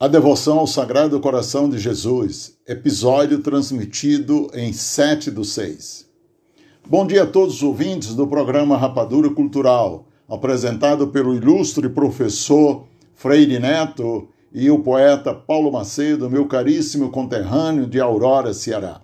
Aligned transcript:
A 0.00 0.06
devoção 0.06 0.60
ao 0.60 0.66
Sagrado 0.68 1.18
Coração 1.18 1.68
de 1.68 1.76
Jesus, 1.76 2.56
episódio 2.68 3.40
transmitido 3.40 4.48
em 4.54 4.72
7 4.72 5.28
do 5.28 5.44
6. 5.44 6.06
Bom 6.88 7.04
dia 7.04 7.24
a 7.24 7.26
todos 7.26 7.56
os 7.56 7.62
ouvintes 7.64 8.14
do 8.14 8.24
programa 8.24 8.76
Rapadura 8.76 9.28
Cultural, 9.28 10.06
apresentado 10.28 11.08
pelo 11.08 11.34
ilustre 11.34 11.88
professor 11.88 12.84
Freire 13.12 13.58
Neto 13.58 14.28
e 14.52 14.70
o 14.70 14.78
poeta 14.84 15.34
Paulo 15.34 15.72
Macedo, 15.72 16.30
meu 16.30 16.46
caríssimo 16.46 17.10
conterrâneo 17.10 17.84
de 17.84 17.98
Aurora, 17.98 18.54
Ceará. 18.54 19.00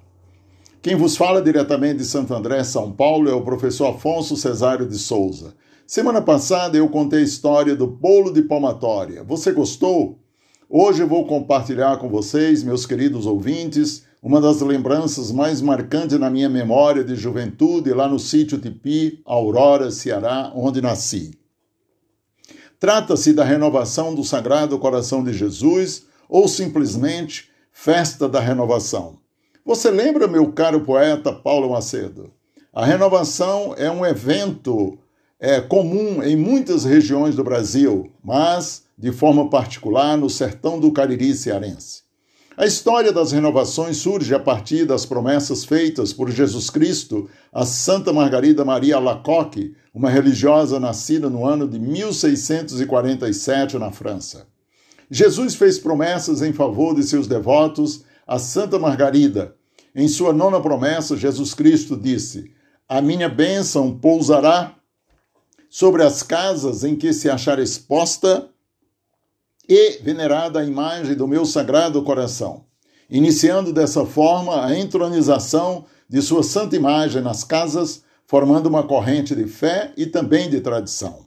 Quem 0.81 0.95
vos 0.95 1.17
fala 1.17 1.43
diretamente 1.43 1.97
de 1.97 2.05
Santo 2.05 2.33
André, 2.33 2.63
São 2.63 2.93
Paulo, 2.93 3.29
é 3.29 3.35
o 3.35 3.43
professor 3.43 3.89
Afonso 3.89 4.37
Cesário 4.37 4.87
de 4.87 4.97
Souza. 4.97 5.57
Semana 5.85 6.23
passada 6.23 6.79
eu 6.79 6.89
contei 6.89 7.19
a 7.19 7.25
história 7.25 7.75
do 7.75 7.89
bolo 7.89 8.33
de 8.33 8.43
palmatória. 8.43 9.25
Você 9.25 9.51
gostou? 9.51 10.21
Hoje 10.69 11.05
vou 11.05 11.27
compartilhar 11.27 11.99
com 11.99 12.09
vocês, 12.09 12.63
meus 12.63 12.87
queridos 12.87 13.27
ouvintes, 13.27 14.05
uma 14.23 14.41
das 14.41 14.63
lembranças 14.63 15.31
mais 15.31 15.61
marcantes 15.61 16.19
na 16.19 16.31
minha 16.31 16.49
memória 16.49 17.05
de 17.05 17.15
juventude 17.15 17.93
lá 17.93 18.09
no 18.09 18.19
sítio 18.19 18.59
Tipi, 18.59 19.21
Aurora, 19.27 19.91
Ceará, 19.91 20.51
onde 20.55 20.81
nasci. 20.81 21.39
Trata-se 22.81 23.35
da 23.35 23.45
renovação 23.45 24.15
do 24.15 24.25
Sagrado 24.25 24.79
Coração 24.79 25.23
de 25.23 25.35
Jesus 25.35 26.07
ou 26.29 26.49
simplesmente 26.49 27.51
Festa 27.71 28.27
da 28.27 28.41
Renovação. 28.41 29.19
Você 29.67 29.91
lembra, 29.91 30.27
meu 30.27 30.51
caro 30.53 30.81
poeta 30.81 31.31
Paulo 31.31 31.71
Macedo? 31.71 32.33
A 32.73 32.87
renovação 32.87 33.75
é 33.77 33.91
um 33.91 34.05
evento 34.05 34.99
é, 35.39 35.61
comum 35.61 36.23
em 36.23 36.37
muitas 36.37 36.85
regiões 36.85 37.37
do 37.37 37.45
Brasil, 37.45 38.11
mas 38.23 38.84
de 38.97 39.13
forma 39.13 39.49
particular 39.49 40.17
no 40.17 40.31
sertão 40.31 40.79
do 40.79 40.93
Cariri 40.93 41.35
cearense. 41.35 42.05
A 42.57 42.65
história 42.65 43.13
das 43.13 43.33
renovações 43.33 43.97
surge 43.97 44.33
a 44.33 44.39
partir 44.39 44.85
das 44.85 45.05
promessas 45.05 45.65
feitas 45.65 46.13
por 46.13 46.31
Jesus 46.31 46.71
Cristo 46.71 47.29
a 47.53 47.67
Santa 47.67 48.13
Margarida 48.13 48.65
Maria 48.65 48.95
Alacoque, 48.97 49.75
uma 49.93 50.09
religiosa 50.09 50.79
nascida 50.79 51.29
no 51.29 51.45
ano 51.45 51.67
de 51.67 51.81
1647 51.81 53.77
na 53.77 53.91
França. 53.91 54.47
Jesus 55.11 55.57
fez 55.57 55.81
promessas 55.81 56.43
em 56.43 56.53
favor 56.53 56.95
de 56.95 57.03
seus 57.03 57.27
devotos 57.27 58.05
a 58.25 58.39
Santa 58.39 58.79
Margarida. 58.79 59.57
Em 59.93 60.07
sua 60.07 60.33
nona 60.33 60.61
promessa, 60.61 61.17
Jesus 61.17 61.55
Cristo 61.55 61.97
disse: 61.97 62.53
A 62.89 63.03
minha 63.03 63.29
bênção 63.29 63.99
pousará 63.99 64.77
sobre 65.69 66.05
as 66.05 66.23
casas 66.23 66.85
em 66.85 66.95
que 66.95 67.13
se 67.13 67.29
achar 67.29 67.59
exposta 67.59 68.49
e 69.69 69.99
venerada 70.03 70.61
a 70.61 70.65
imagem 70.65 71.15
do 71.15 71.27
meu 71.27 71.45
sagrado 71.45 72.03
coração, 72.03 72.65
iniciando 73.09 73.73
dessa 73.73 74.05
forma 74.05 74.65
a 74.65 74.79
entronização 74.79 75.85
de 76.09 76.21
sua 76.21 76.43
santa 76.43 76.77
imagem 76.77 77.23
nas 77.23 77.45
casas, 77.45 78.03
formando 78.27 78.69
uma 78.69 78.83
corrente 78.83 79.35
de 79.35 79.47
fé 79.47 79.93
e 79.97 80.07
também 80.07 80.49
de 80.49 80.61
tradição. 80.61 81.25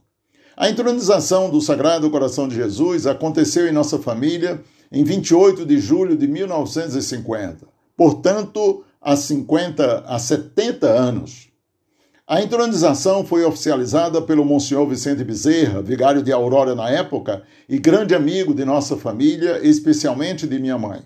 A 0.56 0.70
entronização 0.70 1.52
do 1.52 1.62
Sagrado 1.62 2.10
Coração 2.10 2.48
de 2.48 2.56
Jesus 2.56 3.06
aconteceu 3.06 3.68
em 3.68 3.72
nossa 3.72 4.00
família 4.00 4.60
em 4.92 5.04
28 5.04 5.66
de 5.66 5.78
julho 5.80 6.18
de 6.18 6.28
1950, 6.28 7.68
portanto, 7.96 8.84
há 9.00 9.16
50 9.16 10.06
a 10.08 10.18
70 10.18 10.88
anos. 10.88 11.50
A 12.30 12.42
entronização 12.42 13.24
foi 13.24 13.46
oficializada 13.46 14.22
pelo 14.22 14.44
Monsenhor 14.44 14.86
Vicente 14.86 15.24
Bezerra, 15.24 15.82
vigário 15.82 16.22
de 16.22 16.30
Aurora 16.30 16.76
na 16.76 16.90
época 16.90 17.42
e 17.70 17.80
grande 17.80 18.14
amigo 18.14 18.54
de 18.54 18.66
nossa 18.66 18.98
família, 18.98 19.66
especialmente 19.66 20.46
de 20.46 20.60
minha 20.60 20.78
mãe. 20.78 21.04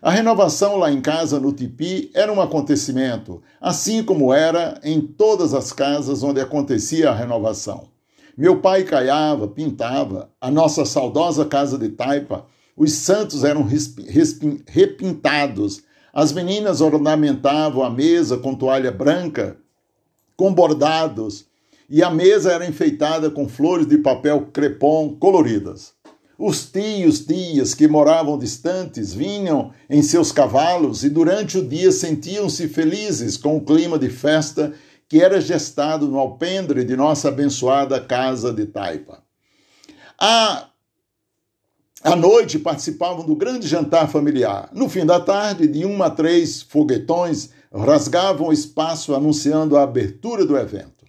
A 0.00 0.12
renovação 0.12 0.76
lá 0.76 0.92
em 0.92 1.00
casa, 1.00 1.40
no 1.40 1.52
Tipi, 1.52 2.08
era 2.14 2.32
um 2.32 2.40
acontecimento, 2.40 3.42
assim 3.60 4.04
como 4.04 4.32
era 4.32 4.78
em 4.84 5.00
todas 5.00 5.52
as 5.54 5.72
casas 5.72 6.22
onde 6.22 6.40
acontecia 6.40 7.10
a 7.10 7.14
renovação. 7.16 7.88
Meu 8.38 8.60
pai 8.60 8.84
caiava, 8.84 9.48
pintava, 9.48 10.30
a 10.40 10.52
nossa 10.52 10.84
saudosa 10.84 11.44
casa 11.44 11.76
de 11.76 11.88
taipa, 11.88 12.46
os 12.76 12.92
santos 12.92 13.42
eram 13.42 13.66
repintados, 14.68 15.82
as 16.12 16.32
meninas 16.32 16.80
ornamentavam 16.80 17.82
a 17.82 17.90
mesa 17.90 18.36
com 18.36 18.54
toalha 18.54 18.92
branca 18.92 19.63
com 20.36 20.52
bordados, 20.52 21.46
e 21.88 22.02
a 22.02 22.10
mesa 22.10 22.52
era 22.52 22.66
enfeitada 22.66 23.30
com 23.30 23.48
flores 23.48 23.86
de 23.86 23.98
papel 23.98 24.48
crepom 24.52 25.14
coloridas. 25.14 25.92
Os 26.36 26.66
tios, 26.66 27.20
tias 27.20 27.74
que 27.74 27.86
moravam 27.86 28.36
distantes 28.36 29.14
vinham 29.14 29.72
em 29.88 30.02
seus 30.02 30.32
cavalos 30.32 31.04
e 31.04 31.08
durante 31.08 31.58
o 31.58 31.66
dia 31.66 31.92
sentiam-se 31.92 32.66
felizes 32.66 33.36
com 33.36 33.56
o 33.56 33.64
clima 33.64 33.98
de 33.98 34.08
festa 34.08 34.72
que 35.08 35.22
era 35.22 35.40
gestado 35.40 36.08
no 36.08 36.18
alpendre 36.18 36.84
de 36.84 36.96
nossa 36.96 37.28
abençoada 37.28 38.00
casa 38.00 38.52
de 38.52 38.66
Taipa. 38.66 39.22
À, 40.18 40.68
à 42.02 42.16
noite 42.16 42.58
participavam 42.58 43.24
do 43.24 43.36
grande 43.36 43.68
jantar 43.68 44.08
familiar. 44.08 44.70
No 44.72 44.88
fim 44.88 45.06
da 45.06 45.20
tarde, 45.20 45.68
de 45.68 45.84
uma 45.84 46.06
a 46.06 46.10
três 46.10 46.62
foguetões 46.62 47.50
rasgavam 47.82 48.48
o 48.48 48.52
espaço 48.52 49.14
anunciando 49.14 49.76
a 49.76 49.82
abertura 49.82 50.46
do 50.46 50.56
evento. 50.56 51.04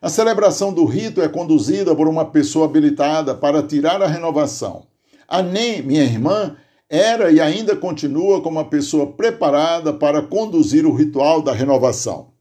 A 0.00 0.08
celebração 0.08 0.72
do 0.72 0.84
rito 0.84 1.22
é 1.22 1.28
conduzida 1.28 1.94
por 1.96 2.06
uma 2.06 2.26
pessoa 2.26 2.66
habilitada 2.66 3.34
para 3.34 3.62
tirar 3.62 4.02
a 4.02 4.06
renovação. 4.06 4.86
A 5.26 5.42
Nem, 5.42 5.82
minha 5.82 6.04
irmã, 6.04 6.56
era 6.88 7.32
e 7.32 7.40
ainda 7.40 7.74
continua 7.74 8.42
como 8.42 8.58
uma 8.58 8.68
pessoa 8.68 9.06
preparada 9.12 9.92
para 9.92 10.22
conduzir 10.22 10.86
o 10.86 10.94
ritual 10.94 11.42
da 11.42 11.52
renovação. 11.52 12.34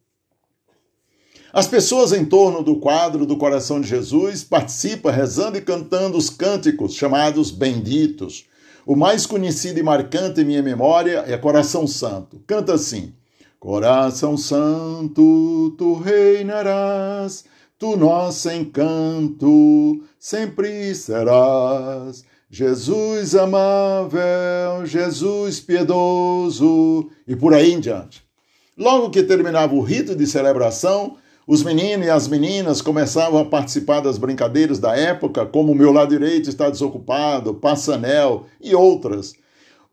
As 1.54 1.68
pessoas 1.68 2.12
em 2.12 2.26
torno 2.26 2.64
do 2.64 2.78
quadro 2.78 3.26
do 3.26 3.38
coração 3.38 3.80
de 3.80 3.88
Jesus 3.88 4.44
participam 4.44 5.12
rezando 5.12 5.58
e 5.58 5.62
cantando 5.62 6.18
os 6.18 6.30
cânticos 6.30 6.96
chamados 6.96 7.52
benditos. 7.52 8.46
O 8.86 8.96
mais 8.96 9.26
conhecido 9.26 9.80
e 9.80 9.84
marcante 9.84 10.42
em 10.42 10.46
minha 10.46 10.62
memória 10.62 11.24
é 11.28 11.38
Coração 11.38 11.88
Santo. 11.88 12.44
Canta 12.46 12.74
assim: 12.74 13.14
Coração 13.64 14.36
Santo, 14.36 15.74
tu 15.78 15.94
reinarás, 15.94 17.46
tu 17.80 17.96
nosso 17.96 18.52
encanto 18.52 20.04
sempre 20.20 20.94
serás. 20.94 22.26
Jesus 22.52 23.34
amável, 23.34 24.86
Jesus 24.86 25.62
piedoso, 25.62 27.10
e 27.26 27.38
por 27.38 27.54
aí 27.54 27.72
em 27.72 27.80
diante. 27.80 28.22
Logo 28.78 29.10
que 29.10 29.24
terminava 29.24 29.74
o 29.74 29.80
rito 29.80 30.14
de 30.14 30.28
celebração, 30.28 31.16
os 31.48 31.64
meninos 31.64 32.06
e 32.06 32.10
as 32.10 32.28
meninas 32.28 32.82
começavam 32.82 33.40
a 33.40 33.46
participar 33.46 34.02
das 34.02 34.18
brincadeiras 34.18 34.78
da 34.78 34.94
época, 34.94 35.46
como 35.46 35.74
meu 35.74 35.94
lado 35.94 36.10
direito 36.10 36.50
está 36.50 36.70
desocupado, 36.70 37.54
passanel 37.54 38.46
e 38.60 38.76
outras 38.76 39.42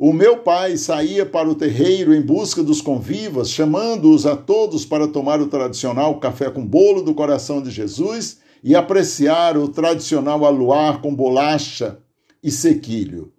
o 0.02 0.14
meu 0.14 0.38
pai 0.38 0.78
saía 0.78 1.26
para 1.26 1.46
o 1.46 1.54
terreiro 1.54 2.14
em 2.14 2.22
busca 2.22 2.62
dos 2.62 2.80
convivas, 2.80 3.50
chamando-os 3.50 4.24
a 4.24 4.34
todos 4.34 4.86
para 4.86 5.06
tomar 5.06 5.42
o 5.42 5.48
tradicional 5.48 6.18
café 6.18 6.48
com 6.48 6.66
bolo 6.66 7.02
do 7.02 7.12
coração 7.12 7.60
de 7.60 7.70
Jesus 7.70 8.38
e 8.64 8.74
apreciar 8.74 9.58
o 9.58 9.68
tradicional 9.68 10.46
aluar 10.46 11.02
com 11.02 11.14
bolacha 11.14 11.98
e 12.42 12.50
sequilho. 12.50 13.30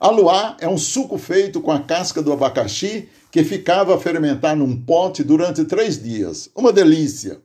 Aluá 0.00 0.56
é 0.58 0.68
um 0.68 0.76
suco 0.76 1.16
feito 1.18 1.60
com 1.60 1.70
a 1.70 1.78
casca 1.78 2.20
do 2.20 2.32
abacaxi 2.32 3.08
que 3.30 3.44
ficava 3.44 3.94
a 3.94 3.98
fermentar 3.98 4.56
num 4.56 4.76
pote 4.76 5.22
durante 5.22 5.64
três 5.64 6.02
dias. 6.02 6.50
Uma 6.52 6.72
delícia! 6.72 7.40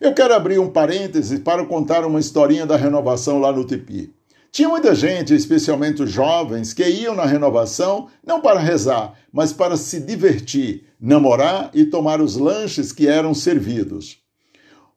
Eu 0.00 0.12
quero 0.12 0.34
abrir 0.34 0.58
um 0.58 0.70
parêntese 0.70 1.38
para 1.38 1.64
contar 1.64 2.04
uma 2.04 2.18
historinha 2.18 2.66
da 2.66 2.76
renovação 2.76 3.38
lá 3.38 3.52
no 3.52 3.64
Tipi. 3.64 4.12
Tinha 4.50 4.68
muita 4.68 4.94
gente, 4.94 5.34
especialmente 5.34 6.02
os 6.02 6.10
jovens, 6.10 6.72
que 6.72 6.82
iam 6.88 7.14
na 7.14 7.26
renovação 7.26 8.08
não 8.26 8.40
para 8.40 8.58
rezar, 8.58 9.14
mas 9.32 9.52
para 9.52 9.76
se 9.76 10.00
divertir, 10.00 10.86
namorar 11.00 11.70
e 11.74 11.84
tomar 11.84 12.20
os 12.20 12.36
lanches 12.36 12.92
que 12.92 13.06
eram 13.06 13.34
servidos. 13.34 14.18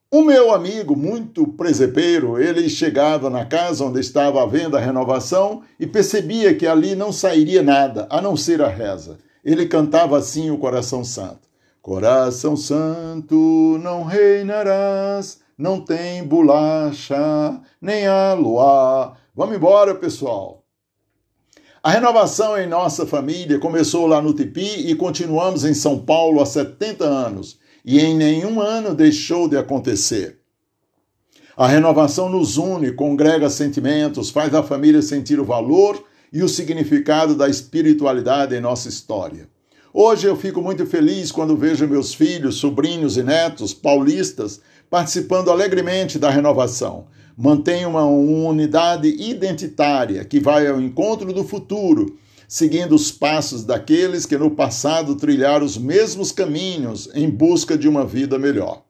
O 0.10 0.24
meu 0.24 0.54
amigo, 0.54 0.96
muito 0.96 1.48
presepeiro, 1.48 2.42
ele 2.42 2.70
chegava 2.70 3.30
na 3.30 3.46
casa 3.46 3.86
onde 3.86 4.00
estava 4.00 4.42
havendo 4.42 4.76
a 4.76 4.80
renovação 4.80 5.62
e 5.80 5.88
percebia 5.88 6.54
que 6.54 6.68
ali 6.68 6.96
não 6.96 7.12
sairia 7.12 7.62
nada, 7.62 8.08
a 8.10 8.22
não 8.22 8.36
ser 8.36 8.62
a 8.62 8.68
reza. 8.68 9.20
Ele 9.44 9.66
cantava 9.68 10.18
assim 10.18 10.50
o 10.50 10.58
Coração 10.58 11.04
Santo: 11.04 11.48
Coração 11.82 12.58
Santo, 12.58 13.80
não 13.82 14.04
reinarás, 14.04 15.40
não 15.58 15.80
tem 15.80 16.24
bolacha, 16.24 17.62
nem 17.82 18.06
a 18.06 18.34
luar 18.34 19.21
Vamos 19.34 19.56
embora, 19.56 19.96
pessoal. 19.96 20.66
A 21.82 21.90
renovação 21.90 22.58
em 22.58 22.68
nossa 22.68 23.08
família 23.08 23.58
começou 23.58 24.06
lá 24.06 24.22
no 24.22 24.34
Tipi 24.34 24.90
e 24.90 24.94
continuamos 24.94 25.64
em 25.64 25.74
São 25.74 25.98
Paulo 25.98 26.42
há 26.42 26.46
70 26.46 27.06
anos, 27.06 27.58
e 27.84 28.00
em 28.00 28.16
nenhum 28.16 28.60
ano 28.60 28.94
deixou 28.94 29.48
de 29.48 29.58
acontecer. 29.58 30.42
A 31.56 31.66
renovação 31.66 32.28
nos 32.30 32.58
une, 32.58 32.92
congrega 32.92 33.50
sentimentos, 33.50 34.30
faz 34.30 34.54
a 34.54 34.62
família 34.62 35.02
sentir 35.02 35.40
o 35.40 35.46
valor 35.46 36.04
e 36.32 36.44
o 36.44 36.50
significado 36.50 37.34
da 37.34 37.48
espiritualidade 37.48 38.54
em 38.54 38.62
nossa 38.62 38.90
história. 38.90 39.50
Hoje 39.94 40.26
eu 40.26 40.38
fico 40.38 40.62
muito 40.62 40.86
feliz 40.86 41.34
quando 41.34 41.58
vejo 41.58 41.86
meus 41.86 42.14
filhos, 42.14 42.56
sobrinhos 42.56 43.18
e 43.18 43.24
netos 43.24 43.74
paulistas 43.74 44.62
participando 44.90 45.52
alegremente 45.52 46.18
da 46.18 46.30
renovação. 46.30 47.08
Mantenho 47.36 47.90
uma 47.90 48.06
unidade 48.06 49.10
identitária 49.10 50.24
que 50.24 50.40
vai 50.40 50.66
ao 50.66 50.80
encontro 50.80 51.34
do 51.34 51.44
futuro, 51.44 52.18
seguindo 52.48 52.96
os 52.96 53.12
passos 53.12 53.66
daqueles 53.66 54.26
que 54.26 54.38
no 54.38 54.52
passado 54.52 55.16
trilharam 55.16 55.66
os 55.66 55.78
mesmos 55.78 56.32
caminhos 56.32 57.10
em 57.14 57.30
busca 57.30 57.78
de 57.78 57.90
uma 57.90 58.06
vida 58.06 58.40
melhor. 58.40 58.84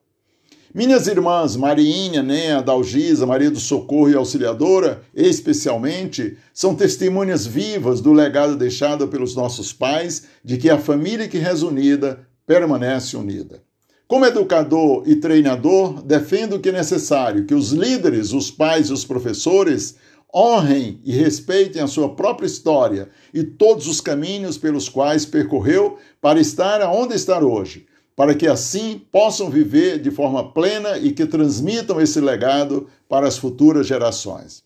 Minhas 0.74 1.06
irmãs 1.06 1.54
Mariinha, 1.54 2.22
Néa, 2.22 2.62
Dalgisa, 2.62 3.26
Maria 3.26 3.50
do 3.50 3.60
Socorro 3.60 4.08
e 4.08 4.14
Auxiliadora, 4.14 5.02
especialmente, 5.14 6.38
são 6.54 6.74
testemunhas 6.74 7.46
vivas 7.46 8.00
do 8.00 8.10
legado 8.10 8.56
deixado 8.56 9.06
pelos 9.06 9.36
nossos 9.36 9.70
pais 9.70 10.24
de 10.42 10.56
que 10.56 10.70
a 10.70 10.78
família 10.78 11.28
que 11.28 11.36
reza 11.36 11.66
unida 11.66 12.26
permanece 12.46 13.18
unida. 13.18 13.62
Como 14.08 14.24
educador 14.24 15.02
e 15.06 15.16
treinador, 15.16 16.02
defendo 16.02 16.58
que 16.58 16.70
é 16.70 16.72
necessário 16.72 17.44
que 17.44 17.54
os 17.54 17.72
líderes, 17.72 18.32
os 18.32 18.50
pais 18.50 18.88
e 18.88 18.94
os 18.94 19.04
professores 19.04 19.96
honrem 20.34 21.00
e 21.04 21.12
respeitem 21.12 21.82
a 21.82 21.86
sua 21.86 22.14
própria 22.14 22.46
história 22.46 23.10
e 23.34 23.44
todos 23.44 23.86
os 23.86 24.00
caminhos 24.00 24.56
pelos 24.56 24.88
quais 24.88 25.26
percorreu 25.26 25.98
para 26.18 26.40
estar 26.40 26.80
onde 26.90 27.14
está 27.14 27.38
hoje 27.38 27.84
para 28.14 28.34
que 28.34 28.46
assim 28.46 29.00
possam 29.10 29.50
viver 29.50 29.98
de 30.00 30.10
forma 30.10 30.52
plena 30.52 30.98
e 30.98 31.12
que 31.12 31.26
transmitam 31.26 32.00
esse 32.00 32.20
legado 32.20 32.88
para 33.08 33.26
as 33.26 33.38
futuras 33.38 33.86
gerações. 33.86 34.62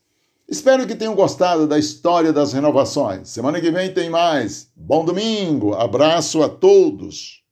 Espero 0.49 0.87
que 0.87 0.95
tenham 0.95 1.15
gostado 1.15 1.67
da 1.67 1.79
história 1.79 2.33
das 2.33 2.53
renovações. 2.53 3.29
Semana 3.29 3.61
que 3.61 3.71
vem 3.71 3.93
tem 3.93 4.09
mais. 4.09 4.69
Bom 4.77 5.05
domingo, 5.05 5.75
abraço 5.75 6.43
a 6.43 6.49
todos. 6.49 7.46